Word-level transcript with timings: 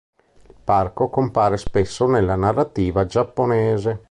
Il 0.47 0.55
parco 0.63 1.09
compare 1.09 1.57
spesso 1.57 2.07
nella 2.07 2.35
narrativa 2.35 3.05
giapponese. 3.05 3.99